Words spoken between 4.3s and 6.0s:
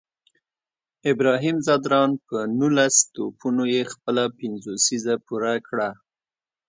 پنځوسیزه پوره کړه